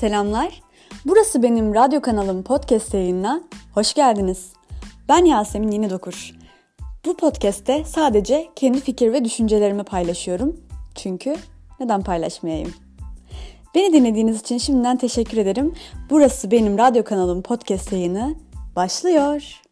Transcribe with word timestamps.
Selamlar. 0.00 0.62
Burası 1.06 1.42
benim 1.42 1.74
radyo 1.74 2.00
kanalım 2.00 2.42
podcast 2.42 2.94
yayınına. 2.94 3.40
Hoş 3.74 3.94
geldiniz. 3.94 4.52
Ben 5.08 5.24
Yasemin 5.24 5.70
Yeni 5.70 5.90
Dokur. 5.90 6.34
Bu 7.04 7.16
podcast'te 7.16 7.84
sadece 7.84 8.48
kendi 8.56 8.80
fikir 8.80 9.12
ve 9.12 9.24
düşüncelerimi 9.24 9.84
paylaşıyorum. 9.84 10.56
Çünkü 10.94 11.36
neden 11.80 12.02
paylaşmayayım? 12.02 12.74
Beni 13.74 13.92
dinlediğiniz 13.92 14.40
için 14.40 14.58
şimdiden 14.58 14.96
teşekkür 14.96 15.38
ederim. 15.38 15.74
Burası 16.10 16.50
benim 16.50 16.78
radyo 16.78 17.04
kanalım 17.04 17.42
podcast 17.42 17.92
yayını 17.92 18.34
başlıyor. 18.76 19.62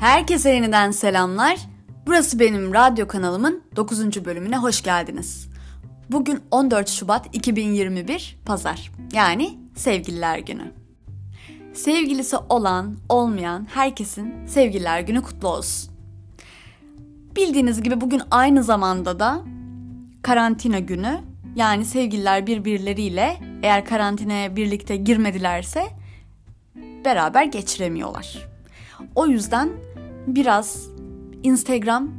Herkese 0.00 0.50
yeniden 0.50 0.90
selamlar. 0.90 1.58
Burası 2.06 2.38
benim 2.38 2.74
radyo 2.74 3.08
kanalımın 3.08 3.62
9. 3.76 4.24
bölümüne 4.24 4.56
hoş 4.56 4.82
geldiniz. 4.82 5.48
Bugün 6.10 6.40
14 6.50 6.88
Şubat 6.88 7.26
2021 7.32 8.38
Pazar. 8.44 8.92
Yani 9.12 9.58
Sevgililer 9.74 10.38
Günü. 10.38 10.72
Sevgilisi 11.74 12.36
olan, 12.36 12.96
olmayan 13.08 13.66
herkesin 13.74 14.46
Sevgililer 14.46 15.00
Günü 15.00 15.22
kutlu 15.22 15.48
olsun. 15.48 15.92
Bildiğiniz 17.36 17.82
gibi 17.82 18.00
bugün 18.00 18.22
aynı 18.30 18.62
zamanda 18.62 19.20
da 19.20 19.42
karantina 20.22 20.78
günü. 20.78 21.20
Yani 21.56 21.84
sevgililer 21.84 22.46
birbirleriyle 22.46 23.40
eğer 23.62 23.84
karantinaya 23.84 24.56
birlikte 24.56 24.96
girmedilerse 24.96 25.86
beraber 27.04 27.44
geçiremiyorlar. 27.44 28.50
O 29.14 29.26
yüzden 29.26 29.70
biraz 30.34 30.88
Instagram 31.42 32.10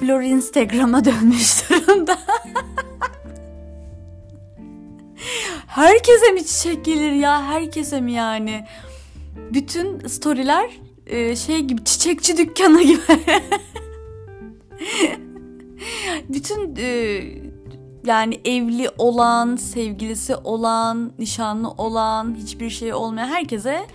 Flor 0.00 0.22
Instagram'a 0.22 1.04
dönmüş 1.04 1.70
durumda. 1.70 2.18
Herkese 5.66 6.32
mi 6.32 6.46
çiçek 6.46 6.84
gelir 6.84 7.12
ya? 7.12 7.44
Herkese 7.44 8.00
mi 8.00 8.12
yani? 8.12 8.64
Bütün 9.52 10.06
storyler 10.06 10.70
e, 11.06 11.36
şey 11.36 11.60
gibi 11.60 11.84
çiçekçi 11.84 12.36
dükkanı 12.36 12.82
gibi. 12.82 13.00
Bütün 16.28 16.76
e, 16.76 17.22
yani 18.06 18.40
evli 18.44 18.90
olan, 18.98 19.56
sevgilisi 19.56 20.36
olan, 20.36 21.12
nişanlı 21.18 21.70
olan, 21.70 22.34
hiçbir 22.34 22.70
şey 22.70 22.94
olmayan 22.94 23.28
herkese 23.28 23.86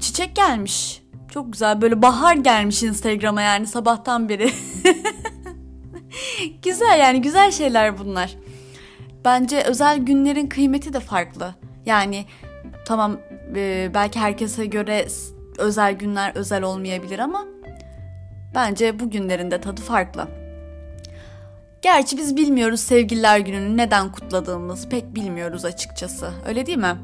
çiçek 0.00 0.36
gelmiş. 0.36 1.01
Çok 1.34 1.52
güzel 1.52 1.82
böyle 1.82 2.02
bahar 2.02 2.36
gelmiş 2.36 2.82
Instagram'a 2.82 3.42
yani 3.42 3.66
sabahtan 3.66 4.28
beri. 4.28 4.50
güzel 6.62 6.98
yani 6.98 7.22
güzel 7.22 7.50
şeyler 7.50 7.98
bunlar. 7.98 8.36
Bence 9.24 9.62
özel 9.62 9.98
günlerin 9.98 10.46
kıymeti 10.46 10.92
de 10.92 11.00
farklı. 11.00 11.54
Yani 11.86 12.24
tamam 12.86 13.18
e, 13.56 13.90
belki 13.94 14.20
herkese 14.20 14.66
göre 14.66 15.06
özel 15.58 15.92
günler 15.92 16.32
özel 16.34 16.62
olmayabilir 16.62 17.18
ama 17.18 17.44
bence 18.54 19.00
bu 19.00 19.10
günlerin 19.10 19.50
de 19.50 19.60
tadı 19.60 19.80
farklı. 19.80 20.28
Gerçi 21.82 22.16
biz 22.16 22.36
bilmiyoruz 22.36 22.80
sevgililer 22.80 23.38
gününü 23.38 23.76
neden 23.76 24.12
kutladığımız 24.12 24.88
pek 24.88 25.14
bilmiyoruz 25.14 25.64
açıkçası. 25.64 26.30
Öyle 26.46 26.66
değil 26.66 26.78
mi? 26.78 26.96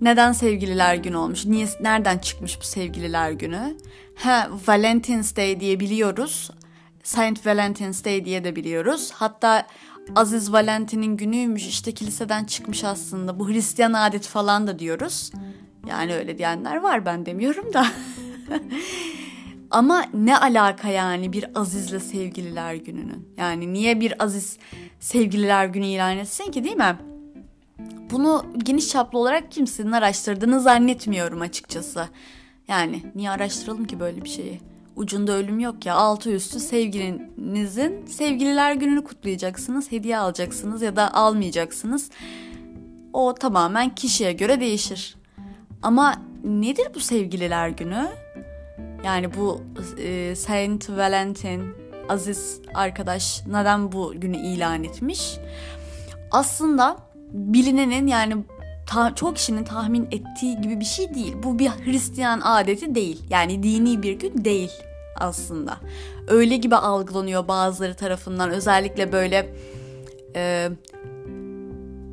Neden 0.00 0.32
sevgililer 0.32 0.94
günü 0.94 1.16
olmuş? 1.16 1.46
Niye 1.46 1.66
nereden 1.80 2.18
çıkmış 2.18 2.60
bu 2.60 2.64
sevgililer 2.64 3.30
günü? 3.30 3.76
Ha 4.14 4.50
Valentine's 4.68 5.36
Day 5.36 5.60
diye 5.60 5.80
biliyoruz. 5.80 6.50
Saint 7.02 7.46
Valentine's 7.46 8.04
Day 8.04 8.24
diye 8.24 8.44
de 8.44 8.56
biliyoruz. 8.56 9.10
Hatta 9.14 9.66
Aziz 10.16 10.52
Valentin'in 10.52 11.16
günüymüş 11.16 11.66
işte 11.68 11.92
kiliseden 11.92 12.44
çıkmış 12.44 12.84
aslında. 12.84 13.38
Bu 13.38 13.48
Hristiyan 13.48 13.92
adet 13.92 14.26
falan 14.26 14.66
da 14.66 14.78
diyoruz. 14.78 15.32
Yani 15.88 16.14
öyle 16.14 16.38
diyenler 16.38 16.76
var 16.76 17.06
ben 17.06 17.26
demiyorum 17.26 17.72
da. 17.72 17.86
Ama 19.70 20.04
ne 20.14 20.38
alaka 20.38 20.88
yani 20.88 21.32
bir 21.32 21.44
Aziz'le 21.54 22.02
sevgililer 22.02 22.74
gününün? 22.74 23.28
Yani 23.36 23.72
niye 23.72 24.00
bir 24.00 24.24
Aziz 24.24 24.58
sevgililer 25.00 25.66
günü 25.66 25.86
ilan 25.86 26.18
etsin 26.18 26.50
ki 26.52 26.64
değil 26.64 26.76
mi? 26.76 26.96
Bunu 28.12 28.46
geniş 28.58 28.88
çaplı 28.88 29.18
olarak 29.18 29.52
kimsenin 29.52 29.92
araştırdığını 29.92 30.60
zannetmiyorum 30.60 31.40
açıkçası. 31.40 32.08
Yani 32.68 33.02
niye 33.14 33.30
araştıralım 33.30 33.84
ki 33.84 34.00
böyle 34.00 34.24
bir 34.24 34.28
şeyi? 34.28 34.60
Ucunda 34.96 35.32
ölüm 35.32 35.60
yok 35.60 35.86
ya 35.86 35.94
altı 35.94 36.30
üstü 36.30 36.60
sevgilinizin 36.60 38.06
sevgililer 38.06 38.74
gününü 38.74 39.04
kutlayacaksınız, 39.04 39.92
hediye 39.92 40.18
alacaksınız 40.18 40.82
ya 40.82 40.96
da 40.96 41.14
almayacaksınız. 41.14 42.10
O 43.12 43.34
tamamen 43.34 43.94
kişiye 43.94 44.32
göre 44.32 44.60
değişir. 44.60 45.16
Ama 45.82 46.14
nedir 46.44 46.88
bu 46.94 47.00
sevgililer 47.00 47.68
günü? 47.68 48.08
Yani 49.04 49.34
bu 49.34 49.60
e, 49.98 50.36
Saint 50.36 50.90
Valentin, 50.90 51.74
Aziz 52.08 52.60
arkadaş 52.74 53.46
neden 53.46 53.92
bu 53.92 54.12
günü 54.16 54.36
ilan 54.36 54.84
etmiş? 54.84 55.38
Aslında 56.30 56.96
bilinenin 57.32 58.06
yani 58.06 58.36
ta, 58.86 59.14
çok 59.14 59.36
kişinin 59.36 59.64
tahmin 59.64 60.04
ettiği 60.04 60.60
gibi 60.60 60.80
bir 60.80 60.84
şey 60.84 61.14
değil. 61.14 61.36
Bu 61.42 61.58
bir 61.58 61.68
Hristiyan 61.68 62.40
adeti 62.44 62.94
değil. 62.94 63.22
Yani 63.30 63.62
dini 63.62 64.02
bir 64.02 64.12
gün 64.12 64.44
değil 64.44 64.72
aslında. 65.16 65.76
Öyle 66.28 66.56
gibi 66.56 66.76
algılanıyor 66.76 67.48
bazıları 67.48 67.94
tarafından. 67.94 68.50
Özellikle 68.50 69.12
böyle 69.12 69.54
e, 70.36 70.70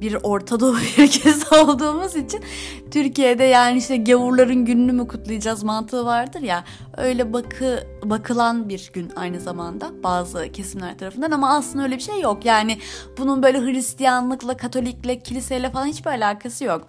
bir 0.02 0.18
Orta 0.24 0.60
Doğu 0.60 0.76
ülkesi 0.98 1.56
olduğumuz 1.56 2.16
için 2.16 2.44
Türkiye'de 2.92 3.44
yani 3.44 3.78
işte 3.78 3.98
gavurların 3.98 4.66
gününü 4.66 4.92
mü 4.92 5.08
kutlayacağız 5.08 5.64
mantığı 5.64 6.06
vardır 6.06 6.42
ya 6.42 6.64
öyle 6.98 7.34
bakı 7.34 7.88
bakılan 8.04 8.70
bir 8.70 8.92
gün 8.94 9.12
aynı 9.16 9.40
zamanda 9.40 10.04
bazı 10.04 10.52
kesimler 10.52 10.98
tarafından 10.98 11.32
ama 11.32 11.56
aslında 11.56 11.84
öyle 11.84 11.96
bir 11.96 12.02
şey 12.02 12.22
yok. 12.22 12.46
Yani 12.46 12.80
bunun 13.18 13.44
böyle 13.44 13.62
Hristiyanlıkla, 13.62 14.58
Katolikle, 14.58 15.20
kiliseyle 15.20 15.70
falan 15.70 15.86
hiçbir 15.86 16.10
alakası 16.10 16.64
yok. 16.64 16.88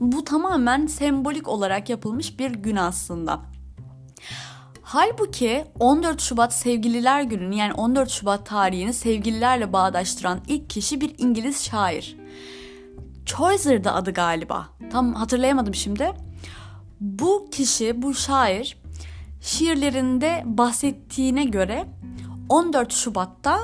Bu 0.00 0.24
tamamen 0.24 0.86
sembolik 0.86 1.48
olarak 1.48 1.90
yapılmış 1.90 2.38
bir 2.38 2.50
gün 2.50 2.76
aslında. 2.76 3.40
Halbuki 4.82 5.64
14 5.80 6.20
Şubat 6.20 6.54
Sevgililer 6.54 7.22
Günü'nü 7.22 7.54
yani 7.54 7.74
14 7.74 8.10
Şubat 8.10 8.46
tarihini 8.46 8.92
sevgililerle 8.92 9.72
bağdaştıran 9.72 10.40
ilk 10.48 10.70
kişi 10.70 11.00
bir 11.00 11.14
İngiliz 11.18 11.64
şair. 11.64 12.19
Chaucer'dı 13.30 13.90
adı 13.90 14.10
galiba. 14.10 14.68
Tam 14.92 15.14
hatırlayamadım 15.14 15.74
şimdi. 15.74 16.12
Bu 17.00 17.48
kişi, 17.50 18.02
bu 18.02 18.14
şair 18.14 18.76
şiirlerinde 19.40 20.42
bahsettiğine 20.46 21.44
göre 21.44 21.86
14 22.48 22.92
Şubat'ta 22.92 23.58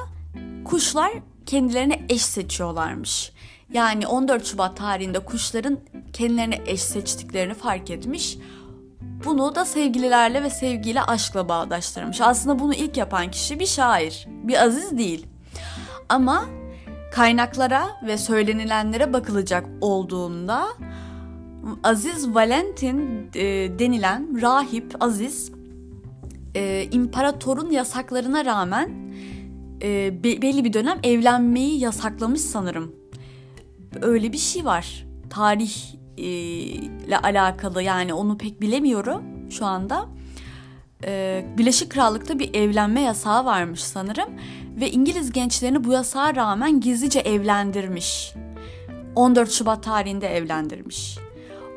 kuşlar 0.64 1.12
kendilerine 1.46 2.06
eş 2.08 2.22
seçiyorlarmış. 2.22 3.32
Yani 3.72 4.06
14 4.06 4.46
Şubat 4.46 4.76
tarihinde 4.76 5.18
kuşların 5.18 5.78
kendilerine 6.12 6.60
eş 6.66 6.82
seçtiklerini 6.82 7.54
fark 7.54 7.90
etmiş. 7.90 8.38
Bunu 9.24 9.54
da 9.54 9.64
sevgililerle 9.64 10.42
ve 10.42 10.50
sevgiyle 10.50 11.02
aşkla 11.02 11.48
bağdaştırmış. 11.48 12.20
Aslında 12.20 12.58
bunu 12.58 12.74
ilk 12.74 12.96
yapan 12.96 13.30
kişi 13.30 13.60
bir 13.60 13.66
şair, 13.66 14.26
bir 14.28 14.62
aziz 14.64 14.98
değil. 14.98 15.26
Ama 16.08 16.44
kaynaklara 17.16 17.88
ve 18.06 18.18
söylenilenlere 18.18 19.12
bakılacak 19.12 19.66
olduğunda 19.80 20.66
Aziz 21.82 22.34
Valentin 22.34 23.30
e, 23.34 23.44
denilen 23.78 24.42
rahip 24.42 24.96
Aziz 25.00 25.52
e, 26.54 26.88
imparatorun 26.92 27.70
yasaklarına 27.70 28.44
rağmen 28.44 28.90
e, 29.82 30.24
be, 30.24 30.42
belli 30.42 30.64
bir 30.64 30.72
dönem 30.72 30.98
evlenmeyi 31.02 31.80
yasaklamış 31.80 32.40
sanırım. 32.40 32.94
Öyle 34.02 34.32
bir 34.32 34.38
şey 34.38 34.64
var. 34.64 35.06
Tarih 35.30 35.72
ile 36.16 37.18
alakalı 37.18 37.82
yani 37.82 38.14
onu 38.14 38.38
pek 38.38 38.60
bilemiyorum 38.60 39.22
şu 39.50 39.66
anda. 39.66 40.06
Ee, 41.04 41.46
Birleşik 41.58 41.90
Krallık'ta 41.90 42.38
bir 42.38 42.54
evlenme 42.54 43.00
yasağı 43.00 43.44
varmış 43.44 43.84
sanırım 43.84 44.28
ve 44.76 44.90
İngiliz 44.90 45.32
gençlerini 45.32 45.84
bu 45.84 45.92
yasağa 45.92 46.34
rağmen 46.34 46.80
gizlice 46.80 47.18
evlendirmiş. 47.18 48.34
14 49.14 49.50
Şubat 49.50 49.82
tarihinde 49.82 50.36
evlendirmiş. 50.36 51.18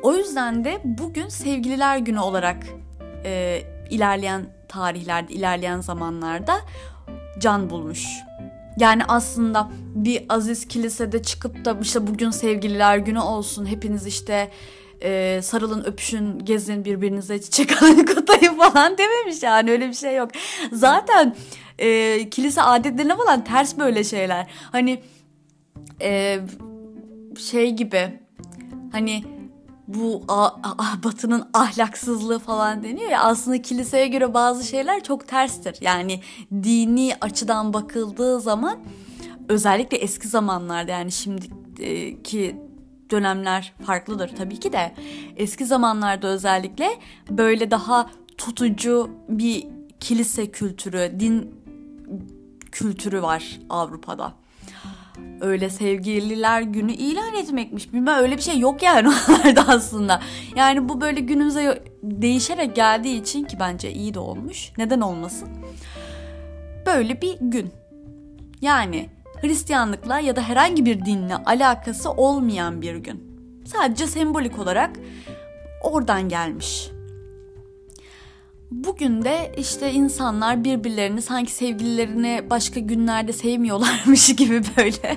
O 0.02 0.14
yüzden 0.14 0.64
de 0.64 0.80
bugün 0.84 1.28
sevgililer 1.28 1.98
günü 1.98 2.18
olarak 2.18 2.66
e, 3.24 3.62
ilerleyen 3.90 4.46
tarihlerde, 4.68 5.32
ilerleyen 5.32 5.80
zamanlarda 5.80 6.56
can 7.38 7.70
bulmuş. 7.70 8.06
Yani 8.78 9.04
aslında 9.08 9.70
bir 9.94 10.24
aziz 10.28 10.68
kilisede 10.68 11.22
çıkıp 11.22 11.64
da 11.64 11.76
işte 11.82 12.06
bugün 12.06 12.30
sevgililer 12.30 12.98
günü 12.98 13.18
olsun 13.18 13.66
hepiniz 13.66 14.06
işte 14.06 14.50
e, 15.02 15.40
sarılın, 15.42 15.84
öpüşün, 15.84 16.38
gezin, 16.38 16.84
birbirinize 16.84 17.40
çiçek 17.40 17.82
alın, 17.82 18.04
kutlayın 18.04 18.54
falan 18.58 18.98
dememiş 18.98 19.42
yani 19.42 19.70
öyle 19.70 19.88
bir 19.88 19.94
şey 19.94 20.16
yok. 20.16 20.30
Zaten 20.72 21.36
e, 21.78 22.30
kilise 22.30 22.62
adetlerine 22.62 23.16
falan 23.16 23.44
ters 23.44 23.78
böyle 23.78 24.04
şeyler. 24.04 24.46
Hani 24.72 25.02
e, 26.02 26.40
şey 27.38 27.70
gibi 27.70 28.20
hani 28.92 29.24
bu 29.88 30.22
a, 30.28 30.46
a, 30.46 31.02
batının 31.04 31.50
ahlaksızlığı 31.52 32.38
falan 32.38 32.82
deniyor 32.84 33.10
ya 33.10 33.22
aslında 33.22 33.62
kiliseye 33.62 34.08
göre 34.08 34.34
bazı 34.34 34.66
şeyler 34.66 35.02
çok 35.02 35.28
terstir. 35.28 35.76
Yani 35.80 36.20
dini 36.52 37.12
açıdan 37.20 37.72
bakıldığı 37.72 38.40
zaman 38.40 38.78
özellikle 39.48 39.96
eski 39.96 40.28
zamanlarda 40.28 40.92
yani 40.92 41.12
şimdiki 41.12 42.56
dönemler 43.10 43.72
farklıdır 43.86 44.36
tabii 44.36 44.60
ki 44.60 44.72
de 44.72 44.94
eski 45.36 45.66
zamanlarda 45.66 46.28
özellikle 46.28 46.88
böyle 47.30 47.70
daha 47.70 48.10
tutucu 48.38 49.10
bir 49.28 49.66
kilise 50.00 50.50
kültürü, 50.50 51.20
din 51.20 51.54
kültürü 52.72 53.22
var 53.22 53.58
Avrupa'da. 53.70 54.32
Öyle 55.40 55.70
sevgililer 55.70 56.62
günü 56.62 56.92
ilan 56.92 57.34
etmekmiş. 57.34 57.92
Bilmem 57.92 58.18
öyle 58.18 58.36
bir 58.36 58.42
şey 58.42 58.58
yok 58.58 58.82
yani 58.82 59.08
onlarda 59.28 59.68
aslında. 59.68 60.22
Yani 60.56 60.88
bu 60.88 61.00
böyle 61.00 61.20
günümüze 61.20 61.84
değişerek 62.02 62.76
geldiği 62.76 63.20
için 63.20 63.44
ki 63.44 63.56
bence 63.60 63.92
iyi 63.92 64.14
de 64.14 64.18
olmuş. 64.18 64.72
Neden 64.78 65.00
olmasın? 65.00 65.48
Böyle 66.86 67.22
bir 67.22 67.36
gün. 67.40 67.72
Yani 68.60 69.08
Hristiyanlıkla 69.42 70.20
ya 70.20 70.36
da 70.36 70.42
herhangi 70.42 70.86
bir 70.86 71.04
dinle 71.04 71.36
alakası 71.36 72.10
olmayan 72.10 72.82
bir 72.82 72.96
gün. 72.96 73.30
Sadece 73.64 74.06
sembolik 74.06 74.58
olarak 74.58 74.90
oradan 75.82 76.28
gelmiş. 76.28 76.90
Bugün 78.70 79.22
de 79.22 79.52
işte 79.56 79.92
insanlar 79.92 80.64
birbirlerini 80.64 81.22
sanki 81.22 81.52
sevgililerini 81.52 82.42
başka 82.50 82.80
günlerde 82.80 83.32
sevmiyorlarmış 83.32 84.36
gibi 84.36 84.62
böyle. 84.76 85.16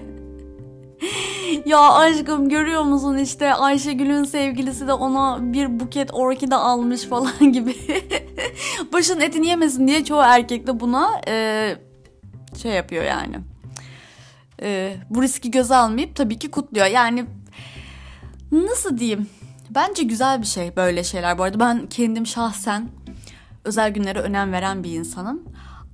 ya 1.65 1.93
aşkım 1.93 2.49
görüyor 2.49 2.83
musun 2.83 3.17
işte 3.17 3.53
Ayşegül'ün 3.53 4.23
sevgilisi 4.23 4.87
de 4.87 4.93
ona 4.93 5.53
bir 5.53 5.79
buket 5.79 6.13
orkide 6.13 6.55
almış 6.55 7.03
falan 7.03 7.51
gibi. 7.53 7.75
Başın 8.93 9.19
etini 9.19 9.47
yemesin 9.47 9.87
diye 9.87 10.05
çoğu 10.05 10.21
erkek 10.21 10.67
de 10.67 10.79
buna 10.79 11.21
e, 11.27 11.75
şey 12.61 12.71
yapıyor 12.71 13.03
yani. 13.03 13.52
E, 14.63 14.97
bu 15.09 15.21
riski 15.21 15.51
göze 15.51 15.75
almayıp 15.75 16.15
tabii 16.15 16.39
ki 16.39 16.51
kutluyor. 16.51 16.85
Yani 16.85 17.25
nasıl 18.51 18.97
diyeyim? 18.97 19.29
Bence 19.69 20.03
güzel 20.03 20.41
bir 20.41 20.47
şey 20.47 20.75
böyle 20.75 21.03
şeyler 21.03 21.37
bu 21.37 21.43
arada. 21.43 21.59
Ben 21.59 21.87
kendim 21.87 22.27
şahsen 22.27 22.89
özel 23.63 23.93
günlere 23.93 24.19
önem 24.19 24.51
veren 24.51 24.83
bir 24.83 24.91
insanım. 24.91 25.43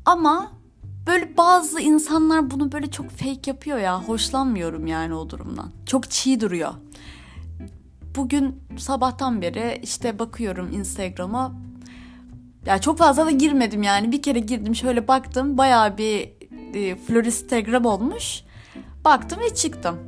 Ama 0.05 0.51
böyle 1.07 1.37
bazı 1.37 1.79
insanlar 1.79 2.51
bunu 2.51 2.71
böyle 2.71 2.91
çok 2.91 3.09
fake 3.09 3.41
yapıyor 3.51 3.77
ya. 3.77 4.03
Hoşlanmıyorum 4.03 4.87
yani 4.87 5.13
o 5.13 5.29
durumdan. 5.29 5.71
Çok 5.85 6.09
çiğ 6.09 6.41
duruyor. 6.41 6.73
Bugün 8.15 8.63
sabahtan 8.77 9.41
beri 9.41 9.79
işte 9.83 10.19
bakıyorum 10.19 10.73
Instagram'a. 10.73 11.51
Ya 12.65 12.81
çok 12.81 12.97
fazla 12.97 13.25
da 13.25 13.31
girmedim 13.31 13.83
yani. 13.83 14.11
Bir 14.11 14.21
kere 14.21 14.39
girdim 14.39 14.75
şöyle 14.75 15.07
baktım. 15.07 15.57
Bayağı 15.57 15.97
bir 15.97 16.33
e, 16.73 16.95
floristagram 16.95 17.85
olmuş. 17.85 18.43
Baktım 19.09 19.39
ve 19.39 19.55
çıktım. 19.55 19.99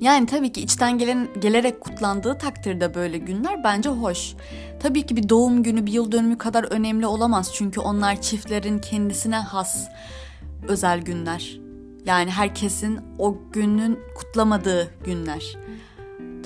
Yani 0.00 0.26
tabii 0.26 0.52
ki 0.52 0.60
içten 0.60 0.98
gelen 0.98 1.28
gelerek 1.40 1.80
kutlandığı 1.80 2.38
takdirde 2.38 2.94
böyle 2.94 3.18
günler 3.18 3.64
bence 3.64 3.88
hoş. 3.88 4.34
Tabii 4.80 5.06
ki 5.06 5.16
bir 5.16 5.28
doğum 5.28 5.62
günü, 5.62 5.86
bir 5.86 5.92
yıl 5.92 6.12
dönümü 6.12 6.38
kadar 6.38 6.64
önemli 6.64 7.06
olamaz 7.06 7.50
çünkü 7.54 7.80
onlar 7.80 8.20
çiftlerin 8.20 8.78
kendisine 8.78 9.36
has 9.36 9.88
özel 10.68 11.00
günler. 11.00 11.60
Yani 12.06 12.30
herkesin 12.30 13.00
o 13.18 13.38
günün 13.52 13.98
kutlamadığı 14.16 14.90
günler. 15.04 15.56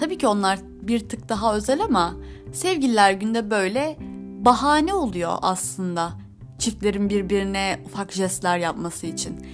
Tabii 0.00 0.19
ki 0.19 0.26
onlar 0.26 0.58
bir 0.82 1.08
tık 1.08 1.28
daha 1.28 1.54
özel 1.54 1.84
ama 1.84 2.14
sevgililer 2.52 3.12
günde 3.12 3.50
böyle 3.50 3.96
bahane 4.44 4.94
oluyor 4.94 5.38
aslında 5.42 6.12
çiftlerin 6.58 7.10
birbirine 7.10 7.81
ufak 7.84 8.12
jestler 8.12 8.58
yapması 8.58 9.06
için. 9.06 9.46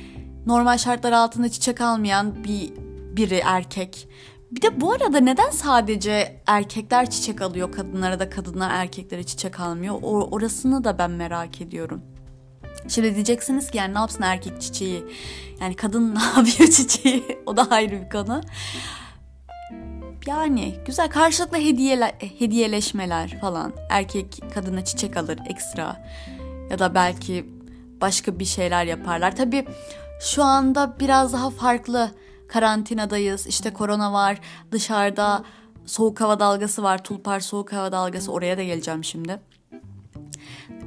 Normal 0.47 0.79
şartlar 0.79 1.13
altında 1.13 1.49
çiçek 1.49 1.81
almayan 1.81 2.45
bir 2.45 2.73
biri 3.17 3.41
erkek. 3.45 4.09
Bir 4.51 4.63
de 4.63 4.81
bu 4.81 4.93
arada 4.93 5.21
neden 5.21 5.51
sadece 5.51 6.43
erkekler 6.47 7.11
çiçek 7.11 7.43
alıyor 7.43 7.73
kadınlara 7.73 8.19
da 8.19 8.31
kadınlar 8.31 8.71
erkeklere 8.71 9.25
çiçek 9.25 9.61
almıyor? 9.61 9.95
O, 10.03 10.29
orasını 10.31 10.85
da 10.85 10.99
ben 10.99 11.11
merak 11.11 11.61
ediyorum. 11.61 12.03
Şimdi 12.89 13.15
diyeceksiniz 13.15 13.71
ki 13.71 13.79
yani 13.79 13.95
ne 13.95 13.99
yapsın 13.99 14.23
erkek 14.23 14.61
çiçeği? 14.61 15.05
Yani 15.61 15.77
kadın 15.77 16.15
ne 16.15 16.23
yapıyor 16.23 16.71
çiçeği? 16.71 17.39
O 17.47 17.57
da 17.57 17.67
ayrı 17.71 18.03
bir 18.05 18.11
konu. 18.11 18.41
Yani 20.27 20.75
güzel 20.87 21.09
karşılıklı 21.09 21.59
hediyeler, 21.59 22.15
hediyeleşmeler 22.39 23.41
falan. 23.41 23.73
Erkek 23.91 24.43
kadına 24.55 24.85
çiçek 24.85 25.17
alır 25.17 25.39
ekstra. 25.51 26.07
Ya 26.71 26.79
da 26.79 26.95
belki 26.95 27.47
başka 28.01 28.39
bir 28.39 28.45
şeyler 28.45 28.85
yaparlar. 28.85 29.37
Tabii 29.37 29.67
şu 30.21 30.45
anda 30.45 30.97
biraz 31.01 31.33
daha 31.33 31.51
farklı 31.51 32.11
karantinadayız. 32.49 33.47
İşte 33.47 33.73
korona 33.73 34.13
var. 34.13 34.41
Dışarıda 34.73 35.45
soğuk 35.87 36.21
hava 36.21 36.41
dalgası 36.41 36.83
var. 36.83 37.05
Tulpar 37.05 37.41
soğuk 37.41 37.73
hava 37.73 37.93
dalgası. 37.93 38.33
Oraya 38.33 38.59
da 38.59 38.63
geleceğim 38.63 39.05
şimdi. 39.05 39.41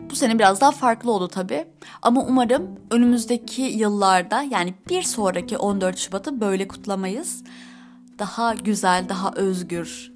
Bu 0.09 0.15
sene 0.15 0.39
biraz 0.39 0.61
daha 0.61 0.71
farklı 0.71 1.11
oldu 1.11 1.27
tabii. 1.27 1.67
Ama 2.01 2.25
umarım 2.25 2.79
önümüzdeki 2.91 3.61
yıllarda 3.61 4.41
yani 4.41 4.73
bir 4.89 5.01
sonraki 5.01 5.57
14 5.57 5.97
Şubat'ı 5.97 6.41
böyle 6.41 6.67
kutlamayız. 6.67 7.43
Daha 8.19 8.53
güzel, 8.53 9.09
daha 9.09 9.31
özgür, 9.31 10.13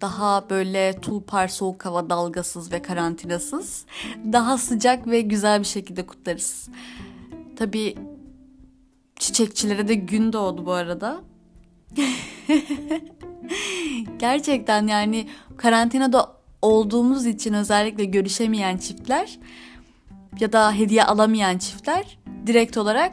daha 0.00 0.50
böyle 0.50 1.00
tulpar 1.00 1.48
soğuk 1.48 1.84
hava 1.84 2.10
dalgasız 2.10 2.72
ve 2.72 2.82
karantinasız, 2.82 3.84
daha 4.32 4.58
sıcak 4.58 5.06
ve 5.06 5.20
güzel 5.20 5.60
bir 5.60 5.66
şekilde 5.66 6.06
kutlarız. 6.06 6.68
Tabii 7.56 7.94
Çiçekçilere 9.20 9.88
de 9.88 9.94
gün 9.94 10.32
doğdu 10.32 10.66
bu 10.66 10.72
arada. 10.72 11.20
Gerçekten 14.18 14.86
yani 14.86 15.28
karantinada 15.56 16.32
olduğumuz 16.62 17.26
için 17.26 17.54
özellikle 17.54 18.04
görüşemeyen 18.04 18.76
çiftler 18.76 19.38
ya 20.40 20.52
da 20.52 20.72
hediye 20.72 21.04
alamayan 21.04 21.58
çiftler 21.58 22.18
direkt 22.46 22.76
olarak 22.76 23.12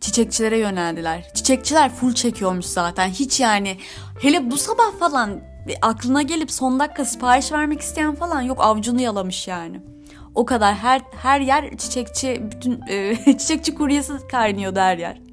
çiçekçilere 0.00 0.58
yöneldiler. 0.58 1.34
Çiçekçiler 1.34 1.94
full 1.94 2.14
çekiyormuş 2.14 2.66
zaten. 2.66 3.08
Hiç 3.08 3.40
yani 3.40 3.76
hele 4.20 4.50
bu 4.50 4.56
sabah 4.56 4.98
falan 4.98 5.40
aklına 5.82 6.22
gelip 6.22 6.50
son 6.50 6.80
dakika 6.80 7.04
sipariş 7.04 7.52
vermek 7.52 7.80
isteyen 7.80 8.14
falan 8.14 8.42
yok 8.42 8.58
avcunu 8.60 9.00
yalamış 9.00 9.48
yani. 9.48 9.80
O 10.34 10.44
kadar 10.44 10.74
her 10.74 11.02
her 11.22 11.40
yer 11.40 11.76
çiçekçi 11.76 12.42
bütün 12.52 12.80
e, 12.88 13.16
çiçekçi 13.38 13.74
kuryesi 13.74 14.12
kaynıyordu 14.30 14.80
her 14.80 14.98
yer. 14.98 15.31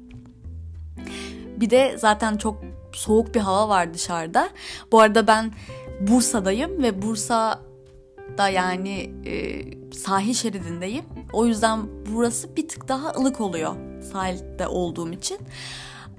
Bir 1.60 1.70
de 1.70 1.98
zaten 1.98 2.36
çok 2.36 2.56
soğuk 2.92 3.34
bir 3.34 3.40
hava 3.40 3.68
var 3.68 3.94
dışarıda. 3.94 4.48
Bu 4.92 5.00
arada 5.00 5.26
ben 5.26 5.52
Bursa'dayım 6.00 6.82
ve 6.82 7.02
Bursa'da 7.02 8.48
yani 8.48 9.14
e, 9.26 9.62
sahil 9.92 10.34
şeridindeyim. 10.34 11.04
O 11.32 11.46
yüzden 11.46 11.80
burası 12.12 12.56
bir 12.56 12.68
tık 12.68 12.88
daha 12.88 13.10
ılık 13.10 13.40
oluyor 13.40 13.74
sahilde 14.12 14.66
olduğum 14.66 15.12
için. 15.12 15.38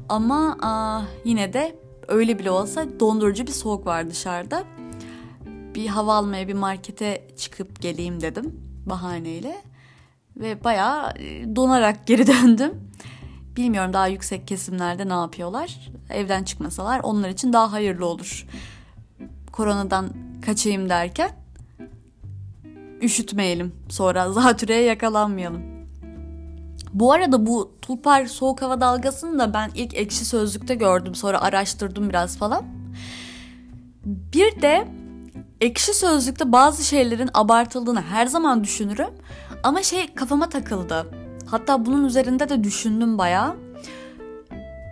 Ama 0.10 0.58
a, 0.62 1.02
yine 1.26 1.54
de 1.54 1.76
öyle 2.08 2.40
bile 2.40 2.52
olsa 2.52 3.00
dondurucu 3.00 3.48
bir 3.48 3.52
soğuk 3.52 3.86
var 3.86 4.10
dışarıda. 4.10 4.64
Bir 5.76 5.88
hava 5.88 6.16
almaya 6.16 6.48
bir 6.48 6.54
markete 6.54 7.28
çıkıp 7.38 7.82
geleyim 7.82 8.22
dedim 8.22 8.60
bahaneyle. 8.86 9.62
Ve 10.36 10.64
bayağı 10.64 11.14
e, 11.18 11.56
donarak 11.56 12.08
geri 12.08 12.28
döndüm. 12.44 12.92
Bilmiyorum 13.58 13.94
daha 13.94 14.08
yüksek 14.08 14.48
kesimlerde 14.48 15.10
ne 15.10 15.14
yapıyorlar. 15.14 15.92
Evden 16.10 16.44
çıkmasalar 16.44 17.00
onlar 17.04 17.30
için 17.30 17.54
daha 17.54 17.72
hayırlı 17.72 18.06
olur. 18.06 18.48
Koronadan 19.52 20.10
kaçayım 20.46 20.90
derken 20.90 21.32
üşütmeyelim. 23.02 23.76
Sonra 23.90 24.32
zatürreye 24.32 24.82
yakalanmayalım. 24.82 25.62
Bu 26.94 27.14
arada 27.14 27.46
bu 27.46 27.72
tulpar 27.82 28.26
soğuk 28.26 28.62
hava 28.62 28.82
dalgasını 28.82 29.40
da 29.40 29.54
ben 29.54 29.72
ilk 29.76 29.94
ekşi 29.96 30.26
sözlükte 30.26 30.76
gördüm. 30.76 31.16
Sonra 31.16 31.42
araştırdım 31.42 32.10
biraz 32.10 32.38
falan. 32.38 32.66
Bir 34.06 34.62
de 34.62 34.88
ekşi 35.62 35.94
sözlükte 35.94 36.52
bazı 36.52 36.84
şeylerin 36.84 37.30
abartıldığını 37.34 38.02
her 38.02 38.26
zaman 38.26 38.64
düşünürüm. 38.64 39.10
Ama 39.64 39.84
şey 39.84 40.14
kafama 40.14 40.50
takıldı 40.50 41.21
Hatta 41.52 41.86
bunun 41.86 42.06
üzerinde 42.06 42.50
de 42.50 42.64
düşündüm 42.64 43.18
bayağı. 43.18 43.56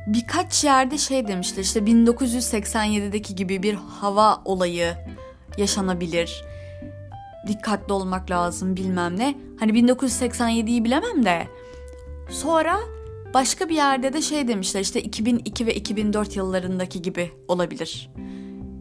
birkaç 0.08 0.64
yerde 0.64 0.98
şey 0.98 1.28
demişler 1.28 1.64
işte 1.64 1.80
1987'deki 1.80 3.36
gibi 3.36 3.64
bir 3.64 3.74
hava 3.74 4.42
olayı 4.46 4.96
yaşanabilir. 5.58 6.44
Dikkatli 7.48 7.94
olmak 7.94 8.32
lazım 8.32 8.76
bilmem 8.76 9.20
ne. 9.20 9.36
Hani 9.60 9.72
1987'yi 9.72 10.84
bilemem 10.84 11.26
de 11.26 11.48
sonra 12.30 12.80
başka 13.34 13.70
bir 13.70 13.76
yerde 13.76 14.14
de 14.14 14.22
şey 14.22 14.48
demişler 14.48 14.82
işte 14.82 15.02
2002 15.02 15.66
ve 15.66 15.76
2004 15.76 16.36
yıllarındaki 16.36 17.02
gibi 17.02 17.32
olabilir. 17.48 18.10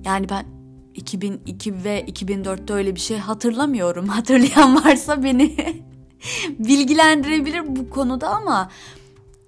Yani 0.05 0.29
ben 0.29 0.47
2002 0.95 1.85
ve 1.85 2.05
2004'te 2.09 2.73
öyle 2.73 2.95
bir 2.95 3.01
şey 3.01 3.19
hatırlamıyorum. 3.19 4.09
Hatırlayan 4.09 4.85
varsa 4.85 5.23
beni 5.25 5.57
bilgilendirebilir 6.59 7.77
bu 7.77 7.91
konuda 7.91 8.29
ama 8.29 8.71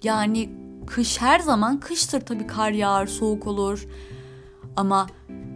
yani 0.03 0.49
kış 0.87 1.21
her 1.21 1.39
zaman 1.39 1.79
kıştır 1.79 2.21
tabii 2.21 2.47
kar 2.47 2.71
yağar, 2.71 3.07
soğuk 3.07 3.47
olur. 3.47 3.87
Ama 4.75 5.07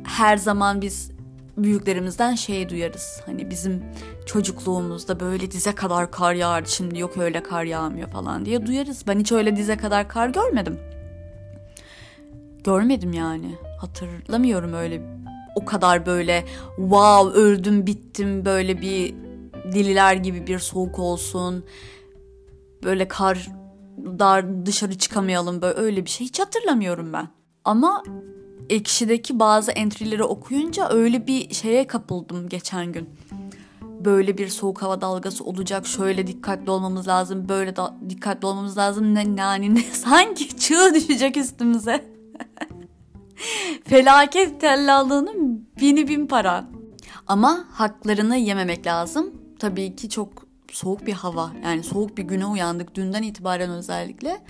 her 0.04 0.38
zaman 0.38 0.82
biz 0.82 1.12
büyüklerimizden 1.58 2.36
şey 2.36 2.70
duyarız. 2.70 3.22
Hani 3.26 3.50
bizim 3.50 3.84
çocukluğumuzda 4.26 5.20
böyle 5.20 5.52
dize 5.52 5.76
kadar 5.76 6.12
kar 6.12 6.34
yağardı 6.34 6.70
şimdi 6.70 7.00
yok 7.00 7.18
öyle 7.18 7.44
kar 7.44 7.64
yağmıyor 7.64 8.10
falan 8.10 8.46
diye 8.46 8.66
duyarız. 8.66 9.04
Ben 9.08 9.20
hiç 9.20 9.32
öyle 9.32 9.56
dize 9.56 9.78
kadar 9.78 10.10
kar 10.10 10.30
görmedim. 10.30 10.80
Görmedim 12.64 13.14
yani. 13.14 13.56
Hatırlamıyorum 13.82 14.74
öyle 14.74 15.02
o 15.56 15.66
kadar 15.66 16.06
böyle 16.06 16.46
wow 16.76 17.40
öldüm 17.40 17.88
bittim 17.88 18.46
böyle 18.46 18.82
bir 18.82 19.25
deliler 19.74 20.16
gibi 20.16 20.48
bir 20.48 20.60
soğuk 20.60 21.00
olsun. 21.00 21.66
Böyle 22.84 23.08
kar 23.08 23.50
dar 23.98 24.66
dışarı 24.66 24.98
çıkamayalım 24.98 25.62
böyle 25.62 25.80
öyle 25.80 26.06
bir 26.06 26.10
şey 26.10 26.28
hiç 26.28 26.40
hatırlamıyorum 26.40 27.14
ben. 27.14 27.28
Ama 27.66 28.04
Ekşi'deki 28.70 29.40
bazı 29.40 29.72
entry'leri 29.72 30.24
okuyunca 30.24 30.90
öyle 30.90 31.28
bir 31.28 31.54
şeye 31.54 31.88
kapıldım 31.88 32.50
geçen 32.50 32.92
gün. 32.92 33.10
Böyle 33.82 34.38
bir 34.38 34.48
soğuk 34.48 34.82
hava 34.82 35.02
dalgası 35.02 35.44
olacak, 35.44 35.88
şöyle 35.88 36.28
dikkatli 36.28 36.72
olmamız 36.72 37.08
lazım, 37.08 37.50
böyle 37.50 37.76
da 37.76 37.96
dikkatli 38.10 38.46
olmamız 38.46 38.78
lazım. 38.78 39.16
Ne, 39.16 39.36
ne, 39.36 39.76
ne 39.76 39.82
sanki 39.94 40.58
çığ 40.58 40.94
düşecek 40.96 41.38
üstümüze. 41.38 42.06
Felaket 43.84 44.62
tellallığının 44.62 45.68
bini 45.82 46.08
bin 46.08 46.28
para. 46.28 46.66
Ama 47.28 47.66
haklarını 47.72 48.38
yememek 48.38 48.88
lazım. 48.88 49.45
Tabii 49.60 49.96
ki 49.96 50.10
çok 50.10 50.30
soğuk 50.72 51.08
bir 51.08 51.14
hava. 51.14 51.52
Yani 51.64 51.84
soğuk 51.84 52.18
bir 52.18 52.24
güne 52.24 52.46
uyandık 52.46 52.96
dünden 52.96 53.24
itibaren 53.24 53.70
özellikle. 53.70 54.42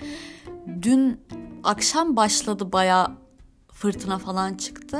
Dün 0.82 1.20
akşam 1.64 2.16
başladı 2.16 2.72
baya 2.72 3.12
fırtına 3.72 4.18
falan 4.18 4.54
çıktı. 4.54 4.98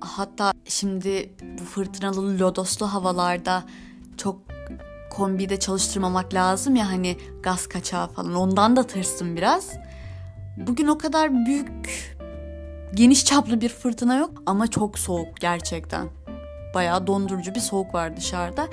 Hatta 0.00 0.52
şimdi 0.64 1.34
bu 1.60 1.64
fırtınalı 1.64 2.38
lodoslu 2.38 2.86
havalarda 2.86 3.64
çok 4.16 4.40
kombide 5.10 5.58
çalıştırmamak 5.58 6.34
lazım 6.34 6.76
ya 6.76 6.88
hani 6.88 7.16
gaz 7.42 7.66
kaçağı 7.66 8.08
falan 8.08 8.34
ondan 8.34 8.76
da 8.76 8.82
tırsın 8.82 9.36
biraz. 9.36 9.72
Bugün 10.56 10.86
o 10.86 10.98
kadar 10.98 11.46
büyük 11.46 11.68
geniş 12.94 13.24
çaplı 13.24 13.60
bir 13.60 13.68
fırtına 13.68 14.16
yok 14.16 14.42
ama 14.46 14.66
çok 14.66 14.98
soğuk 14.98 15.36
gerçekten. 15.40 16.08
Bayağı 16.74 17.06
dondurucu 17.06 17.54
bir 17.54 17.60
soğuk 17.60 17.94
var 17.94 18.16
dışarıda. 18.16 18.68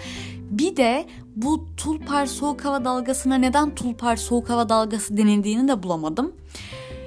Bir 0.52 0.78
de 0.78 1.06
bu 1.36 1.66
tulpar 1.78 2.26
soğuk 2.26 2.66
hava 2.66 2.86
dalgasına 2.86 3.36
neden 3.36 3.76
tulpar 3.76 4.16
soğuk 4.16 4.50
hava 4.50 4.70
dalgası 4.70 5.18
denildiğini 5.18 5.68
de 5.68 5.84
bulamadım. 5.84 6.36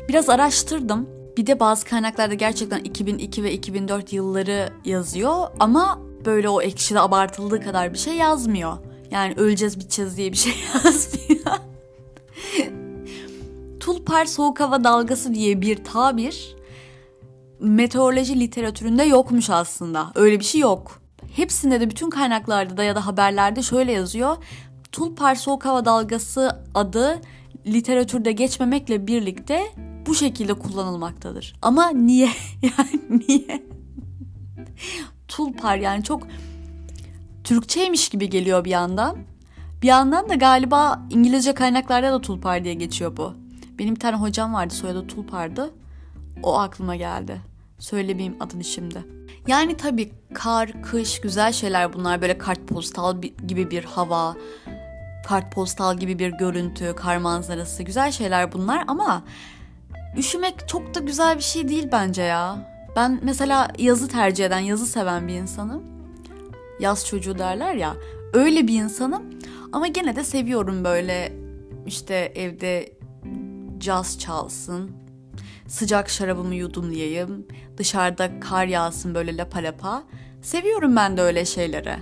Biraz 0.09 0.29
araştırdım. 0.29 1.09
Bir 1.37 1.47
de 1.47 1.61
bazı 1.61 1.87
kaynaklarda 1.87 2.35
gerçekten 2.35 2.79
2002 2.79 3.45
ve 3.45 3.53
2004 3.53 4.13
yılları 4.13 4.69
yazıyor 4.85 5.49
ama 5.61 5.99
böyle 6.25 6.49
o 6.49 6.63
ekşide 6.63 7.01
abartıldığı 7.01 7.61
kadar 7.61 7.93
bir 7.93 7.99
şey 7.99 8.15
yazmıyor. 8.15 8.79
Yani 9.11 9.35
öleceğiz 9.37 9.81
biteceğiz 9.81 10.17
diye 10.17 10.33
bir 10.33 10.37
şey 10.37 10.53
yazmıyor. 10.75 11.59
Tulpar 13.81 14.25
soğuk 14.25 14.61
hava 14.61 14.85
dalgası 14.85 15.35
diye 15.35 15.61
bir 15.61 15.85
tabir 15.85 16.57
meteoroloji 17.61 18.41
literatüründe 18.41 19.05
yokmuş 19.05 19.51
aslında. 19.51 20.13
Öyle 20.15 20.41
bir 20.41 20.45
şey 20.45 20.61
yok. 20.61 21.01
Hepsinde 21.37 21.81
de 21.81 21.91
bütün 21.91 22.11
kaynaklarda 22.11 22.77
da 22.77 22.85
ya 22.85 22.97
da 22.97 23.07
haberlerde 23.07 23.63
şöyle 23.63 23.93
yazıyor. 23.93 24.37
Tulpar 24.93 25.35
soğuk 25.35 25.65
hava 25.65 25.85
dalgası 25.85 26.65
adı 26.75 27.21
literatürde 27.67 28.33
geçmemekle 28.33 29.07
birlikte 29.07 29.63
bu 30.07 30.15
şekilde 30.15 30.55
kullanılmaktadır. 30.55 31.57
Ama 31.63 31.91
niye? 31.91 32.31
Yani 32.63 33.25
niye? 33.29 33.63
Tulpar 35.29 35.77
yani 35.77 36.05
çok 36.05 36.23
Türkçeymiş 37.45 38.09
gibi 38.09 38.31
geliyor 38.31 38.65
bir 38.65 38.71
yandan. 38.71 39.17
Bir 39.83 39.87
yandan 39.87 40.29
da 40.29 40.35
galiba 40.35 41.03
İngilizce 41.11 41.55
kaynaklarda 41.55 42.13
da 42.13 42.21
tulpar 42.21 42.65
diye 42.65 42.75
geçiyor 42.75 43.17
bu. 43.17 43.35
Benim 43.79 43.95
bir 43.95 44.01
tane 44.01 44.17
hocam 44.17 44.55
vardı 44.55 44.75
soyadı 44.75 45.07
tulpardı. 45.07 45.71
O 46.43 46.59
aklıma 46.59 46.97
geldi. 46.97 47.41
Söylemeyeyim 47.79 48.37
adını 48.41 48.65
şimdi. 48.65 49.05
Yani 49.47 49.77
tabii 49.77 50.13
kar, 50.35 50.83
kış 50.83 51.21
güzel 51.21 51.53
şeyler 51.53 51.93
bunlar. 51.93 52.23
Böyle 52.23 52.39
kartpostal 52.39 53.23
gibi 53.47 53.71
bir 53.71 53.85
hava, 53.85 54.37
kartpostal 55.27 55.97
gibi 55.97 56.19
bir 56.19 56.31
görüntü, 56.31 56.95
kar 56.97 57.17
manzarası 57.17 57.83
güzel 57.83 58.13
şeyler 58.13 58.53
bunlar 58.53 58.85
ama 58.87 59.25
üşümek 60.17 60.69
çok 60.69 60.95
da 60.95 61.01
güzel 61.01 61.37
bir 61.37 61.43
şey 61.43 61.69
değil 61.69 61.89
bence 61.93 62.23
ya. 62.23 62.73
Ben 62.97 63.21
mesela 63.23 63.69
yazı 63.79 64.09
tercih 64.09 64.47
eden, 64.47 64.59
yazı 64.59 64.87
seven 64.87 65.29
bir 65.29 65.35
insanım. 65.35 65.83
Yaz 66.81 67.07
çocuğu 67.07 67.39
derler 67.39 67.75
ya. 67.75 67.97
Öyle 68.33 68.67
bir 68.67 68.83
insanım 68.83 69.23
ama 69.73 69.87
gene 69.87 70.17
de 70.17 70.25
seviyorum 70.25 70.85
böyle 70.85 71.33
işte 71.87 72.33
evde 72.35 72.93
caz 73.79 74.19
çalsın, 74.19 74.91
sıcak 75.69 76.11
şarabımı 76.11 76.55
yudumlayayım, 76.55 77.47
dışarıda 77.77 78.41
kar 78.41 78.67
yağsın 78.67 79.15
böyle 79.15 79.37
lapa 79.37 79.59
lapa. 79.59 80.03
Seviyorum 80.43 80.97
ben 80.97 81.17
de 81.17 81.23
öyle 81.23 81.45
şeyleri. 81.45 81.95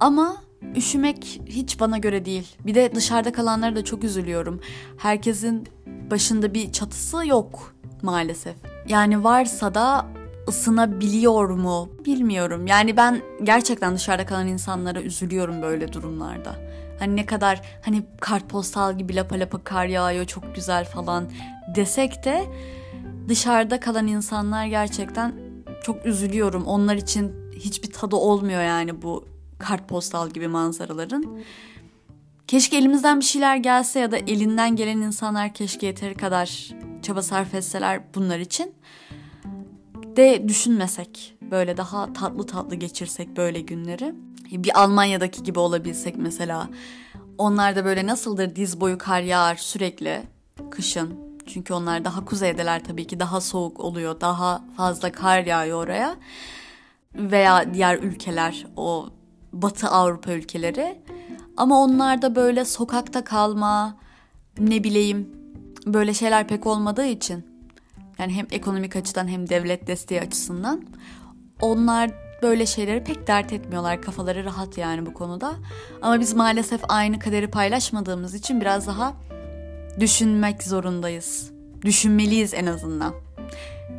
Ama 0.00 0.36
üşümek 0.76 1.40
hiç 1.46 1.80
bana 1.80 1.98
göre 1.98 2.24
değil. 2.24 2.56
Bir 2.66 2.74
de 2.74 2.94
dışarıda 2.94 3.32
kalanlara 3.32 3.76
da 3.76 3.84
çok 3.84 4.04
üzülüyorum. 4.04 4.60
Herkesin 4.96 5.68
başında 6.10 6.54
bir 6.54 6.72
çatısı 6.72 7.26
yok 7.26 7.74
maalesef. 8.02 8.56
Yani 8.88 9.24
varsa 9.24 9.74
da 9.74 10.06
ısınabiliyor 10.48 11.50
mu 11.50 11.88
bilmiyorum. 12.06 12.66
Yani 12.66 12.96
ben 12.96 13.22
gerçekten 13.42 13.94
dışarıda 13.94 14.26
kalan 14.26 14.48
insanlara 14.48 15.00
üzülüyorum 15.00 15.62
böyle 15.62 15.92
durumlarda. 15.92 16.56
Hani 17.00 17.16
ne 17.16 17.26
kadar 17.26 17.60
hani 17.84 18.02
kartpostal 18.20 18.98
gibi 18.98 19.16
lapa 19.16 19.40
lapa 19.40 19.64
kar 19.64 19.86
yağıyor 19.86 20.24
çok 20.24 20.54
güzel 20.54 20.84
falan 20.84 21.30
desek 21.76 22.24
de 22.24 22.44
dışarıda 23.28 23.80
kalan 23.80 24.06
insanlar 24.06 24.66
gerçekten 24.66 25.34
çok 25.82 26.06
üzülüyorum. 26.06 26.64
Onlar 26.66 26.96
için 26.96 27.32
hiçbir 27.54 27.92
tadı 27.92 28.16
olmuyor 28.16 28.62
yani 28.62 29.02
bu 29.02 29.24
kartpostal 29.58 30.30
gibi 30.30 30.48
manzaraların. 30.48 31.38
Keşke 32.46 32.76
elimizden 32.76 33.20
bir 33.20 33.24
şeyler 33.24 33.56
gelse 33.56 34.00
ya 34.00 34.10
da 34.10 34.16
elinden 34.16 34.76
gelen 34.76 34.98
insanlar 34.98 35.54
keşke 35.54 35.86
yeteri 35.86 36.14
kadar 36.14 36.70
çaba 37.02 37.22
sarf 37.22 37.54
etseler 37.54 38.02
bunlar 38.14 38.38
için. 38.38 38.74
De 40.16 40.48
düşünmesek 40.48 41.34
böyle 41.50 41.76
daha 41.76 42.12
tatlı 42.12 42.46
tatlı 42.46 42.76
geçirsek 42.76 43.36
böyle 43.36 43.60
günleri. 43.60 44.14
Bir 44.50 44.82
Almanya'daki 44.82 45.42
gibi 45.42 45.58
olabilsek 45.58 46.16
mesela. 46.16 46.68
Onlar 47.38 47.76
da 47.76 47.84
böyle 47.84 48.06
nasıldır 48.06 48.56
diz 48.56 48.80
boyu 48.80 48.98
kar 48.98 49.20
yağar 49.20 49.56
sürekli 49.56 50.22
kışın 50.70 51.30
çünkü 51.46 51.74
onlar 51.74 52.04
daha 52.04 52.24
kuzeydeler 52.24 52.84
tabii 52.84 53.06
ki 53.06 53.20
daha 53.20 53.40
soğuk 53.40 53.80
oluyor. 53.80 54.20
Daha 54.20 54.64
fazla 54.76 55.12
kar 55.12 55.46
yağıyor 55.46 55.84
oraya. 55.84 56.16
Veya 57.14 57.74
diğer 57.74 57.98
ülkeler 57.98 58.66
o 58.76 59.08
Batı 59.52 59.88
Avrupa 59.88 60.32
ülkeleri. 60.32 61.02
Ama 61.56 61.82
onlarda 61.82 62.36
böyle 62.36 62.64
sokakta 62.64 63.24
kalma, 63.24 63.96
ne 64.58 64.84
bileyim 64.84 65.28
böyle 65.86 66.14
şeyler 66.14 66.48
pek 66.48 66.66
olmadığı 66.66 67.06
için 67.06 67.44
yani 68.18 68.32
hem 68.32 68.46
ekonomik 68.50 68.96
açıdan 68.96 69.28
hem 69.28 69.48
devlet 69.48 69.86
desteği 69.86 70.20
açısından 70.20 70.84
onlar 71.60 72.10
böyle 72.42 72.66
şeyleri 72.66 73.04
pek 73.04 73.26
dert 73.26 73.52
etmiyorlar. 73.52 74.02
Kafaları 74.02 74.44
rahat 74.44 74.78
yani 74.78 75.06
bu 75.06 75.14
konuda. 75.14 75.54
Ama 76.02 76.20
biz 76.20 76.34
maalesef 76.34 76.80
aynı 76.88 77.18
kaderi 77.18 77.48
paylaşmadığımız 77.48 78.34
için 78.34 78.60
biraz 78.60 78.86
daha 78.86 79.14
düşünmek 80.00 80.62
zorundayız. 80.62 81.50
Düşünmeliyiz 81.82 82.54
en 82.54 82.66
azından. 82.66 83.14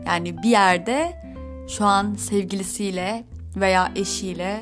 Yani 0.05 0.43
bir 0.43 0.49
yerde 0.49 1.21
şu 1.69 1.85
an 1.85 2.13
sevgilisiyle 2.13 3.23
veya 3.55 3.91
eşiyle 3.95 4.61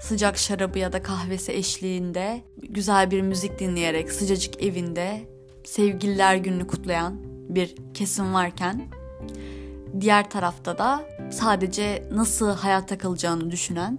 sıcak 0.00 0.38
şarabı 0.38 0.78
ya 0.78 0.92
da 0.92 1.02
kahvesi 1.02 1.52
eşliğinde 1.52 2.40
güzel 2.68 3.10
bir 3.10 3.20
müzik 3.20 3.58
dinleyerek 3.58 4.12
sıcacık 4.12 4.62
evinde 4.62 5.20
sevgililer 5.64 6.36
gününü 6.36 6.66
kutlayan 6.66 7.16
bir 7.48 7.74
kesim 7.94 8.34
varken 8.34 8.82
diğer 10.00 10.30
tarafta 10.30 10.78
da 10.78 11.04
sadece 11.30 12.08
nasıl 12.12 12.50
hayatta 12.50 12.98
kalacağını 12.98 13.50
düşünen 13.50 13.98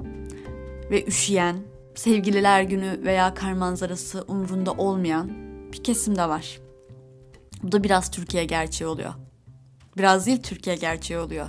ve 0.92 1.06
üşüyen, 1.06 1.58
sevgililer 1.96 2.62
günü 2.62 3.00
veya 3.04 3.34
kar 3.34 3.54
manzarası 3.54 4.26
umrunda 4.28 4.72
olmayan 4.72 5.32
bir 5.74 5.84
kesim 5.84 6.16
de 6.16 6.30
var. 6.30 6.60
Bu 7.64 7.72
da 7.72 7.84
biraz 7.84 8.12
Türkiye 8.12 8.46
gerçeği 8.46 8.88
oluyor. 8.88 9.14
Biraz 9.98 10.26
değil 10.26 10.44
Türkiye 10.44 10.76
gerçeği 10.76 11.20
oluyor. 11.20 11.48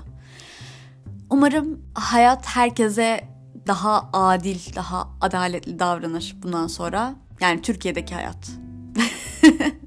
Umarım 1.31 1.83
hayat 1.95 2.47
herkese 2.47 3.29
daha 3.67 4.11
adil, 4.13 4.59
daha 4.75 5.09
adaletli 5.21 5.79
davranır 5.79 6.37
bundan 6.43 6.67
sonra. 6.67 7.15
Yani 7.41 7.63
Türkiye'deki 7.63 8.15
hayat. 8.15 8.51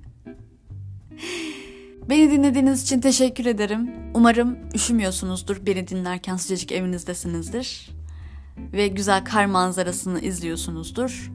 Beni 2.09 2.31
dinlediğiniz 2.31 2.83
için 2.83 3.01
teşekkür 3.01 3.45
ederim. 3.45 4.00
Umarım 4.13 4.57
üşümüyorsunuzdur. 4.73 5.65
Beni 5.65 5.87
dinlerken 5.87 6.35
sıcacık 6.35 6.71
evinizdesinizdir. 6.71 7.89
Ve 8.57 8.87
güzel 8.87 9.25
kar 9.25 9.45
manzarasını 9.45 10.19
izliyorsunuzdur. 10.19 11.31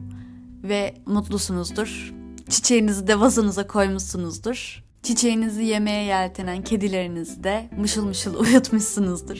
Ve 0.63 0.95
mutlusunuzdur. 1.05 2.13
Çiçeğinizi 2.49 3.07
de 3.07 3.19
vazonuza 3.19 3.67
koymuşsunuzdur. 3.67 4.83
Çiçeğinizi 5.03 5.63
yemeye 5.63 6.03
yeltenen 6.03 6.63
kedilerinizi 6.63 7.43
de 7.43 7.69
mışıl 7.77 8.05
mışıl 8.05 8.35
uyutmuşsunuzdur. 8.39 9.39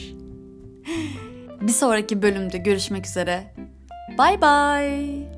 Bir 1.60 1.72
sonraki 1.72 2.22
bölümde 2.22 2.58
görüşmek 2.58 3.06
üzere. 3.06 3.54
Bye 4.18 4.40
bye. 4.42 5.37